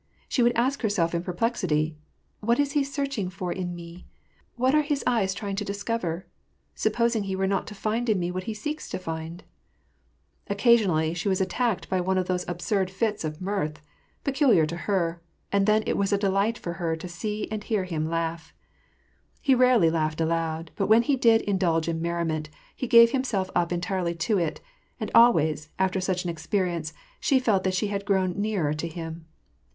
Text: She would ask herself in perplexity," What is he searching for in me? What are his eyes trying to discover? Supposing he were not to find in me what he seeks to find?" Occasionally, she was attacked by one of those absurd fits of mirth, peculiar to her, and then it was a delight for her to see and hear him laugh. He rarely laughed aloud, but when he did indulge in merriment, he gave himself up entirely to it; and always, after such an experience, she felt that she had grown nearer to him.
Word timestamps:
She 0.27 0.41
would 0.41 0.53
ask 0.55 0.81
herself 0.81 1.13
in 1.13 1.21
perplexity," 1.21 1.95
What 2.39 2.59
is 2.59 2.71
he 2.71 2.83
searching 2.83 3.29
for 3.29 3.51
in 3.53 3.75
me? 3.75 4.07
What 4.55 4.73
are 4.73 4.81
his 4.81 5.03
eyes 5.05 5.35
trying 5.35 5.55
to 5.57 5.63
discover? 5.63 6.25
Supposing 6.73 7.25
he 7.25 7.35
were 7.35 7.45
not 7.45 7.67
to 7.67 7.75
find 7.75 8.09
in 8.09 8.17
me 8.17 8.31
what 8.31 8.45
he 8.45 8.55
seeks 8.55 8.89
to 8.89 8.97
find?" 8.97 9.43
Occasionally, 10.49 11.13
she 11.13 11.29
was 11.29 11.39
attacked 11.39 11.87
by 11.87 12.01
one 12.01 12.17
of 12.17 12.25
those 12.25 12.47
absurd 12.49 12.89
fits 12.89 13.23
of 13.23 13.41
mirth, 13.43 13.79
peculiar 14.23 14.65
to 14.65 14.75
her, 14.75 15.21
and 15.51 15.67
then 15.67 15.83
it 15.85 15.95
was 15.95 16.11
a 16.11 16.17
delight 16.17 16.57
for 16.57 16.73
her 16.81 16.95
to 16.95 17.07
see 17.07 17.47
and 17.51 17.63
hear 17.65 17.83
him 17.83 18.09
laugh. 18.09 18.55
He 19.39 19.53
rarely 19.53 19.91
laughed 19.91 20.19
aloud, 20.19 20.71
but 20.75 20.87
when 20.87 21.03
he 21.03 21.15
did 21.15 21.41
indulge 21.43 21.87
in 21.87 22.01
merriment, 22.01 22.49
he 22.75 22.87
gave 22.87 23.11
himself 23.11 23.51
up 23.53 23.71
entirely 23.71 24.15
to 24.15 24.39
it; 24.39 24.61
and 24.99 25.11
always, 25.13 25.69
after 25.77 26.01
such 26.01 26.23
an 26.23 26.31
experience, 26.31 26.91
she 27.19 27.37
felt 27.37 27.63
that 27.65 27.75
she 27.75 27.89
had 27.89 28.03
grown 28.03 28.31
nearer 28.31 28.73
to 28.73 28.87
him. 28.87 29.27